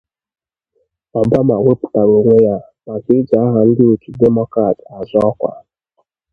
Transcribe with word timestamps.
Obama 1.21 1.55
weputere 1.65 2.11
onwe 2.17 2.35
ya 2.45 2.55
maka 2.85 3.09
iji 3.17 3.33
aha 3.43 3.59
ndị 3.67 3.81
otu 3.91 4.09
Demokrat 4.21 4.77
azọ 4.97 5.19
ọkwa 5.29 5.51